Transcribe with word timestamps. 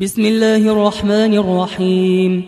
بسم 0.00 0.24
الله 0.24 0.72
الرحمن 0.72 1.34
الرحيم. 1.34 2.42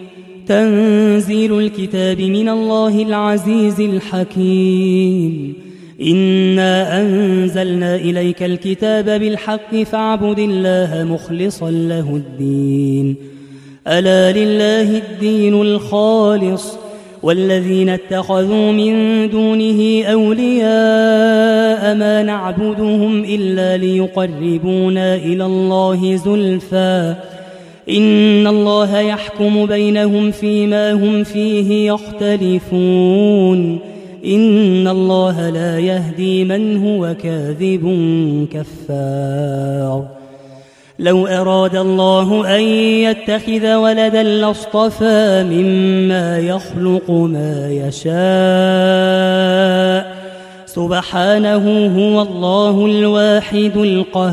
تنزيل 0.49 1.59
الكتاب 1.59 2.21
من 2.21 2.49
الله 2.49 3.03
العزيز 3.03 3.81
الحكيم. 3.81 5.55
إنا 6.03 7.01
أنزلنا 7.01 7.97
إليك 7.97 8.43
الكتاب 8.43 9.05
بالحق 9.05 9.77
فاعبد 9.77 10.39
الله 10.39 11.07
مخلصا 11.15 11.71
له 11.71 12.17
الدين. 12.17 13.17
ألا 13.89 14.33
لله 14.33 14.99
الدين 14.99 15.55
الخالص. 15.63 16.79
والذين 17.23 17.89
اتخذوا 17.89 18.73
من 18.73 18.95
دونه 19.31 20.05
أولياء 20.05 21.95
ما 21.95 22.23
نعبدهم 22.23 23.25
إلا 23.25 23.77
ليقربونا 23.77 25.15
إلى 25.15 25.47
الله 25.47 26.17
زلفى. 26.17 27.15
إن 27.89 28.47
الله 28.47 29.01
يحكم 29.01 29.67
بينهم 29.67 30.31
فيما 30.31 30.93
هم 30.93 31.25
فيه 31.25 31.93
يختلفون. 31.93 33.79
إن 34.27 34.89
الله 34.89 35.51
لا 35.51 35.79
يهدي 35.79 36.45
من 36.45 36.87
هو 36.87 37.15
كاذب 37.23 37.85
كفار. 38.53 40.05
لو 40.99 41.27
أراد 41.27 41.77
الله 41.77 42.57
أن 42.57 42.61
يتخذ 42.61 43.75
ولدا 43.75 44.23
لاصطفى 44.23 45.45
مما 45.51 46.39
يخلق 46.39 47.11
ما 47.11 47.71
يشاء. 47.71 48.13
سبحانه 50.67 51.87
هو 51.99 52.23
الله 52.23 52.87
الواحد 52.87 53.77
القهار. 53.77 54.33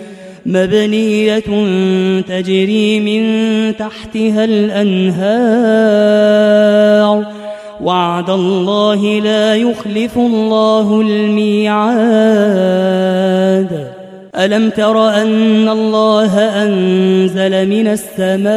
مبنية 0.45 1.39
تجري 2.21 2.99
من 2.99 3.23
تحتها 3.77 4.45
الأنهار. 4.45 5.21
وعد 7.83 8.29
الله 8.29 9.19
لا 9.19 9.55
يخلف 9.55 10.17
الله 10.17 11.01
الميعاد. 11.01 11.81
ألم 14.35 14.69
تر 14.69 15.09
أن 15.09 15.69
الله 15.69 16.39
أنزل 16.39 17.69
من 17.69 17.87
السماء 17.87 18.51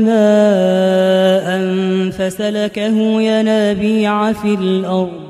ماء 0.00 1.60
فسلكه 2.10 3.20
ينابيع 3.20 4.32
في 4.32 4.54
الأرض؟ 4.54 5.29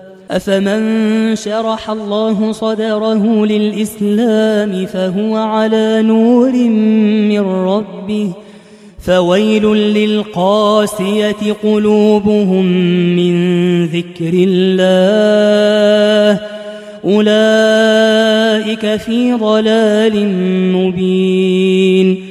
أفمن 0.31 1.35
شرح 1.35 1.89
الله 1.89 2.51
صدره 2.51 3.45
للإسلام 3.45 4.85
فهو 4.85 5.35
على 5.35 6.01
نور 6.01 6.51
من 7.31 7.39
ربه 7.39 8.31
فويل 8.99 9.65
للقاسية 9.73 11.53
قلوبهم 11.63 12.65
من 13.15 13.85
ذكر 13.85 14.31
الله 14.33 14.81
أولئك 17.05 18.95
في 18.95 19.33
ضلال 19.33 20.27
مبين 20.75 22.30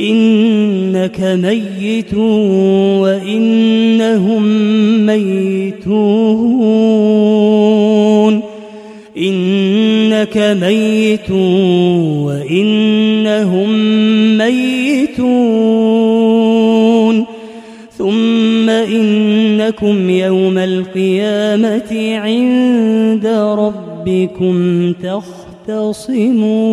إنك 0.00 1.20
ميت 1.20 2.14
وإنهم 3.00 4.42
ميتون. 5.06 5.80
إنك 9.18 10.36
ميت 10.62 11.30
وإنهم 12.26 13.68
ميتون. 14.38 15.60
ثم 17.98 18.70
إنكم 18.70 20.10
يوم 20.10 20.58
القيامة 20.58 22.16
عند 22.16 23.26
ربكم 23.58 24.92
تختصمون. 24.92 26.69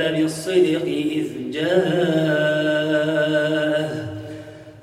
بلبن 0.00 0.24
الصدق 0.24 0.82
إذ 0.86 1.26
جاءه؟ 1.52 1.80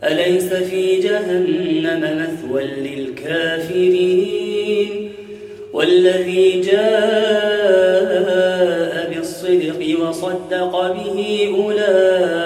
أليس 0.03 0.53
في 0.53 1.00
جهنم 1.00 2.01
مثوى 2.21 2.63
للكافرين؟ 2.63 4.09
والذي 5.74 6.62
جاء 6.62 8.07
بالصدق 9.13 10.00
وصدق 10.01 10.74
به 10.91 11.50
أولئك 11.57 12.37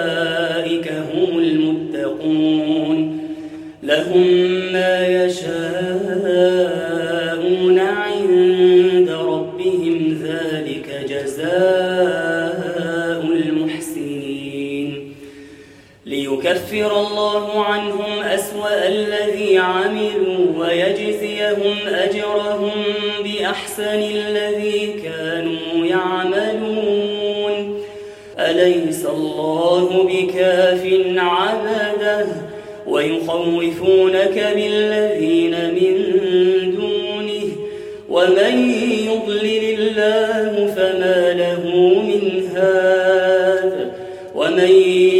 ومن 44.62 45.11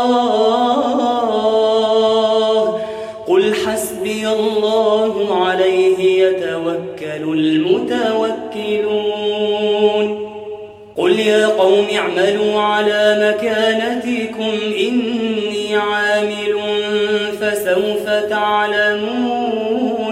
قل 3.28 3.54
حسبي 3.54 4.28
الله 4.28 5.44
عليه 5.46 6.22
يتوكل 6.24 7.24
المتوكلون. 7.38 8.52
قل 10.96 11.18
يا 11.20 11.46
قوم 11.46 11.86
اعملوا 11.96 12.60
على 12.60 13.34
مكانتكم 13.38 14.52
إني 14.78 15.76
عامل 15.76 16.54
فسوف 17.40 18.04
تعلمون. 18.30 20.11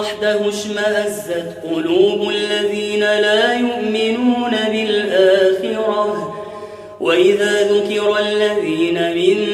وحده 0.00 0.48
اشمأزت 0.48 1.48
قلوب 1.70 2.30
الذين 2.30 3.00
لا 3.00 3.54
يؤمنون 3.54 4.50
بالآخرة. 4.72 6.34
وإذا 7.00 7.72
ذكر 7.72 8.18
الذين 8.18 8.98
من 9.14 9.46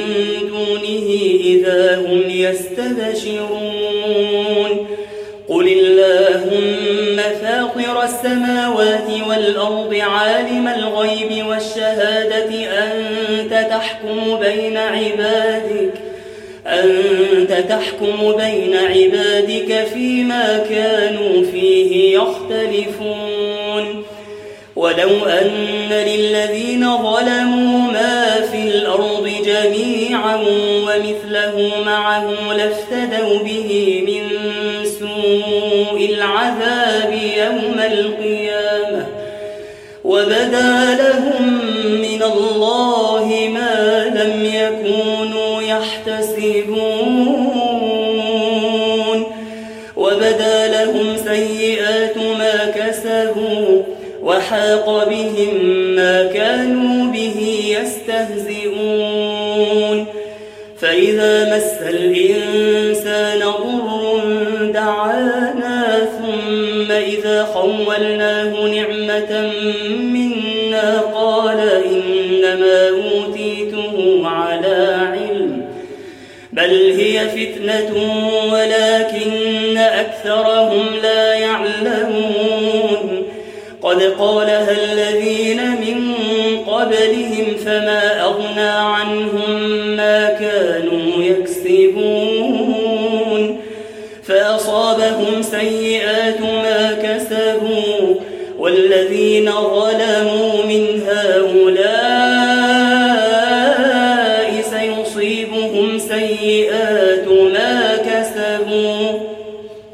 دونه 0.49 1.09
إذا 1.45 1.97
هم 1.97 2.23
يستبشرون. 2.27 3.67
قل 5.49 5.69
اللهم 5.69 7.17
فاطر 7.43 8.03
السماوات 8.03 9.09
والأرض 9.29 9.95
عالم 9.95 10.69
الغيب 10.69 11.47
والشهادة 11.47 12.51
أنت 12.85 13.53
تحكم 13.71 14.39
بين 14.41 14.77
عبادك. 14.77 16.06
أنت 16.67 17.53
تحكم 17.69 18.33
بين 18.37 18.77
عبادك 18.77 19.87
فيما 19.95 20.67
كانوا 20.71 21.45
فيه 21.53 22.19
يختلفون. 22.19 24.03
ولو 24.77 25.25
أن 25.27 25.89
للذين 25.91 26.97
ظلموا 26.97 27.93
ما 27.93 28.41
في 28.53 28.63
الأرض 28.69 29.31
جميعا 29.47 30.37
ومثله 30.87 31.71
معه 31.87 32.53
لافتدوا 32.57 33.39
به 33.39 34.03
من 34.07 34.25
سوء 34.85 36.15
العذاب 36.15 37.13
يوم 37.37 37.81
القيامة. 37.93 39.07
وبدا 40.05 40.99
لهم 41.03 41.43
من 42.01 42.23
الله 42.23 42.76
مس 61.57 61.83
الإنسان 61.83 63.39
ضر 63.39 64.71
دعانا 64.75 66.09
ثم 66.19 66.93
إذا 66.93 67.45
خولناه 67.55 68.67
نعمة 68.67 69.53
منا 69.99 71.01
قال 71.01 71.61
إنما 71.61 72.89
أوتيته 72.89 74.23
على 74.25 74.97
علم 75.13 75.63
بل 76.53 76.93
هي 76.99 77.29
فتنة 77.29 77.95
ولكن 78.53 79.79
أكثرهم 79.79 80.87
لا 81.03 81.35
يعلمون 81.35 83.23
قد 83.83 84.03
قالها 84.03 84.71
الذين 84.71 85.71
من 85.71 86.17
قبلهم 86.67 87.57
فما 87.65 88.23
أغنى 88.25 88.69
عنهم 88.69 89.61
ما 89.97 90.16
فأصابهم 95.17 95.43
سيئات 95.43 96.41
ما 96.41 96.93
كسبوا 97.03 98.15
والذين 98.59 99.51
ظلموا 99.53 100.63
من 100.65 101.03
هؤلاء 101.09 101.87
سيصيبهم 104.71 105.99
سيئات 105.99 107.29
ما 107.29 107.97
كسبوا 107.97 109.19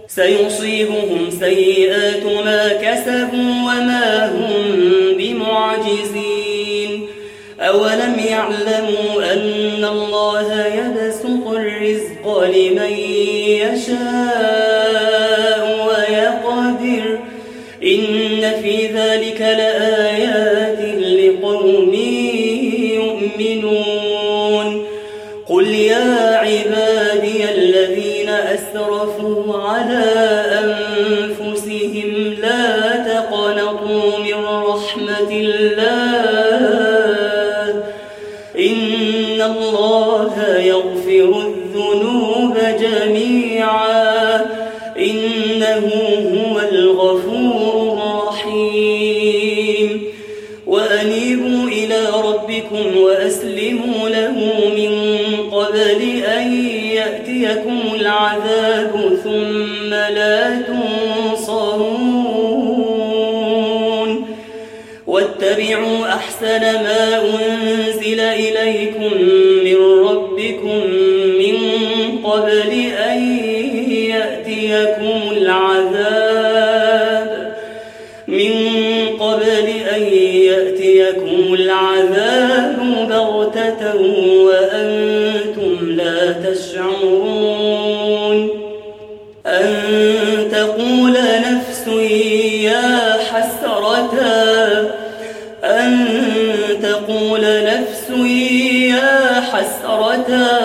سيصيبهم 0.09 1.31
سيئات 1.41 2.25
ما 2.45 2.69
كسبوا 2.69 3.53
وما 3.63 4.31
هم 4.31 4.53
بمعجزين 5.19 7.07
أولم 7.61 8.15
يعلموا 8.29 9.33
أن 9.33 9.85
الله 9.85 10.67
يبسط 10.67 11.47
الرزق 11.47 12.43
لمن 12.45 12.93
يشاء 13.63 14.72
ذلك 19.03 19.41
لآيات 19.41 20.81
لقوم 20.99 21.95
يؤمنون. 22.95 24.87
قل 25.49 25.67
يا 25.75 26.37
عبادي 26.37 27.45
الذين 27.55 28.29
أسرفوا 28.29 29.22
واتبعوا 65.53 66.09
أحسن 66.09 66.61
ما 66.61 67.21
أنزل 67.21 68.21
إليكم 68.21 69.15
من 69.65 69.77
ربكم 70.07 70.87
من 71.39 71.57
قبل 72.25 72.71
أن 72.99 73.39
يأتيكم 74.09 75.21
العذاب 75.37 76.83
من 78.29 78.53
قبل 79.21 79.69
أن 79.97 80.03
يأتيكم 80.43 81.55
العذاب 81.55 82.22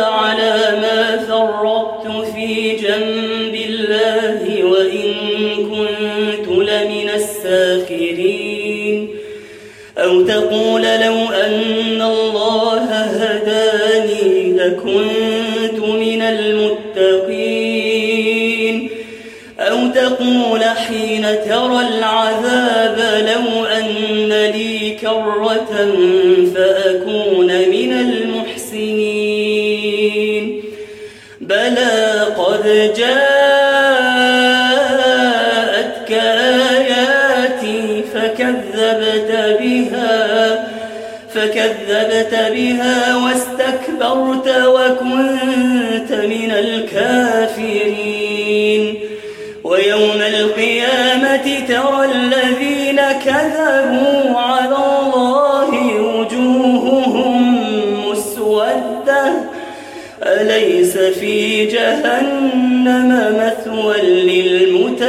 على 0.03 0.55
ما 0.81 1.17
فرطت 1.27 2.07
في 2.35 2.75
جنب 2.75 3.55
الله 3.69 4.63
وإن 4.63 5.13
كنت 5.69 6.47
لمن 6.47 7.09
الساخرين. 7.15 9.09
أو 9.97 10.21
تقول 10.21 10.81
لو 10.81 11.31
أن 11.45 12.01
الله 12.01 12.83
هداني 12.93 14.51
لكنت 14.51 15.79
من 15.79 16.21
المتقين. 16.21 17.67
أو 19.59 19.87
تقول 19.87 20.63
حين 20.63 21.21
ترى 21.21 21.87
العذاب 21.97 22.97
لو 23.27 23.65
أن 23.65 24.29
لي 24.51 24.89
كرة 25.01 25.73
فأكون 26.55 26.86
جاءتك 32.67 33.07
آياتي 36.11 38.03
فكذبت 38.13 39.31
بها 39.59 40.67
فكذبت 41.33 42.33
بها 42.53 42.97
واستكبرت 43.15 44.47
وكنت 44.65 46.11
من 46.11 46.51
الكافرين. 46.51 48.27
ويوم 49.63 50.21
القيامة 50.21 51.45
ترى 51.67 52.05
الذين 52.15 53.01
كذبوا 53.25 54.39
على 54.39 54.75
الله 54.75 55.46
أليس 60.57 60.97
في 60.97 61.65
جهنم 61.65 63.35
مثوى 63.39 64.01
للمتكبرين. 64.01 65.07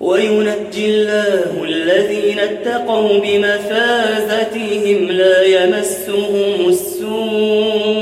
وينجي 0.00 0.86
الله 0.86 1.64
الذين 1.64 2.38
اتقوا 2.38 3.18
بمفازتهم 3.18 5.08
لا 5.08 5.42
يمسهم 5.42 6.68
السوء. 6.68 8.01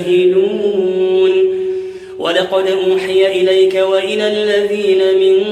ولقد 2.51 2.67
أوحي 2.67 3.27
إليك 3.41 3.75
وإلى 3.75 4.27
الذين 4.27 5.01
من 5.19 5.43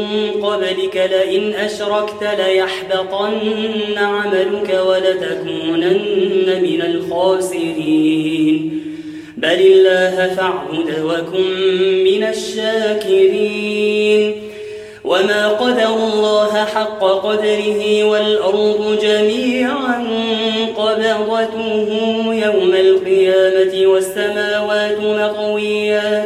قبلك 0.43 1.09
لئن 1.11 1.53
أشركت 1.53 2.23
ليحبطن 2.39 3.97
عملك 3.97 4.79
ولتكونن 4.87 6.61
من 6.61 6.81
الخاسرين. 6.81 8.79
بل 9.37 9.61
الله 9.61 10.35
فاعبد 10.35 10.99
وكن 11.03 12.03
من 12.03 12.23
الشاكرين. 12.23 13.79
وما 15.03 15.47
قدر 15.47 15.95
الله 15.95 16.65
حق 16.65 17.03
قدره 17.03 18.03
والأرض 18.03 18.99
جميعا 19.01 20.07
قبضته 20.77 21.87
يوم 22.33 22.73
القيامة 22.73 23.87
والسماوات 23.87 24.97
مطويات 24.99 26.18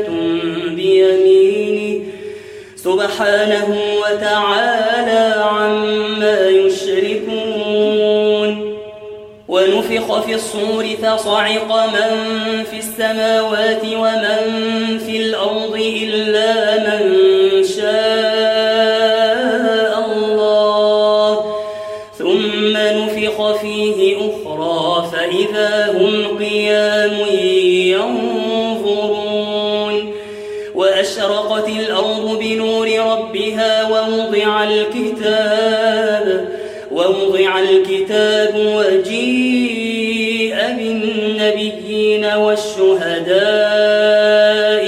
سبحانه 2.93 3.77
وتعالى 4.01 5.33
عما 5.51 6.47
يشركون. 6.49 7.93
ونفخ 9.47 10.21
في 10.21 10.35
الصور 10.35 10.85
فصعق 11.03 11.85
من 11.85 12.11
في 12.71 12.77
السماوات 12.79 13.85
ومن 13.85 14.39
في 15.05 15.17
الأرض 15.17 15.75
إلا 16.03 16.77
من 16.77 17.01
الأرض 31.79 32.39
بنور 32.39 32.87
ربها 32.99 33.87
ووضع 33.89 34.63
الكتاب 34.63 36.47
ووضع 36.91 37.59
الكتاب 37.59 38.55
وجيء 38.55 40.55
بالنبيين 40.77 42.25
والشهداء 42.25 43.43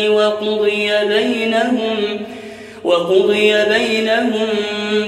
وقضي 0.10 0.92
بينهم 1.06 1.98
وقضي 2.84 3.54
بينهم 3.66 4.48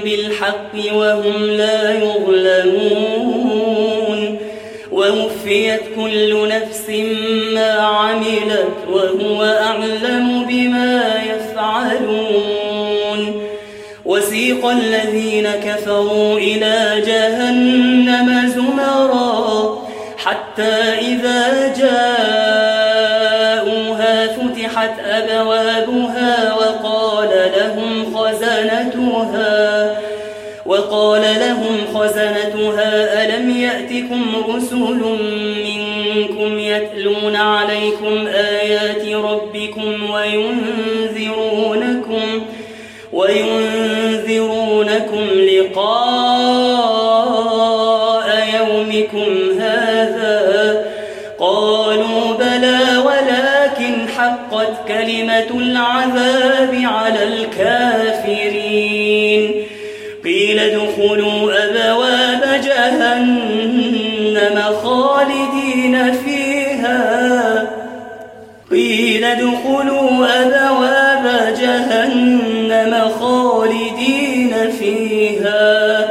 بالحق 0.04 0.74
وهم 0.94 1.44
لا 1.44 1.94
يظلمون. 1.94 3.48
ووفيت 4.92 5.80
كل 5.96 6.48
نفس 6.48 6.90
ما 7.54 7.70
عملت 7.72 8.74
وهو 8.90 9.44
أعلم 9.44 10.44
بما 10.48 11.17
وسيق 14.48 14.66
الذين 14.66 15.48
كفروا 15.50 16.38
إلى 16.38 17.02
جهنم 17.06 18.48
زمرا 18.48 19.78
حتى 20.18 20.72
إذا 21.00 21.74
جاءوها 21.78 22.66
فتحت 24.26 24.90
أبوابها 25.04 26.54
وقال 26.54 27.30
لهم 27.56 28.16
خزنتها 28.16 29.96
وقال 30.66 31.22
لهم 31.22 31.76
خزنتها 31.94 33.24
ألم 33.24 33.50
يأتكم 33.50 34.22
رسل 34.48 35.02
منكم 35.64 36.58
يتلون 36.58 37.36
عليكم 37.36 38.26
آيات 38.26 39.06
ربكم 39.14 40.10
وينذرونكم 40.10 40.98
وينذرونكم 43.12 43.47
حقت 54.68 54.88
كلمة 54.88 55.50
العذاب 55.54 56.80
على 56.84 57.24
الكافرين. 57.24 59.42
قيل 60.24 60.58
ادخلوا 60.58 61.52
أبواب 61.64 62.60
جهنم 62.64 64.62
خالدين 64.82 66.12
فيها. 66.12 67.66
قيل 68.70 69.24
ادخلوا 69.24 70.26
أبواب 70.42 71.54
جهنم 71.60 73.10
خالدين 73.20 74.54
فيها. 74.78 76.08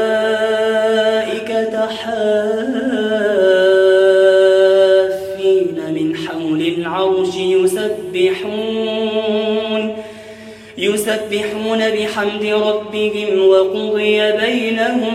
يسبحون 11.31 11.79
بحمد 11.79 12.45
ربهم 12.45 13.47
وقضي 13.47 14.31
بينهم 14.31 15.13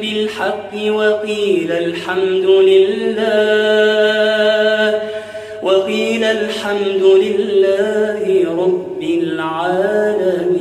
بالحق 0.00 0.74
وقيل 0.88 1.72
الحمد 1.72 2.44
لله 2.70 3.18
وقيل 5.62 6.24
الحمد 6.24 7.02
لله 7.02 8.44
رب 8.62 9.02
العالمين. 9.02 10.57